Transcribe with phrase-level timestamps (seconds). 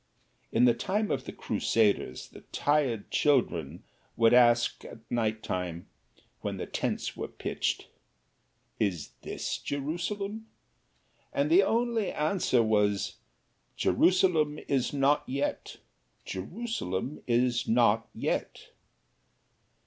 [0.51, 3.83] In the time of the Crusaders, the tired children
[4.17, 5.85] would ask at night time,
[6.41, 7.85] when the tents were pitched,
[8.79, 10.47] "Is this Jerusalem?"
[11.31, 13.17] And the only answer was:
[13.77, 15.77] "Jerusalem is not yet!
[16.25, 18.69] Jerusalem is not yet!"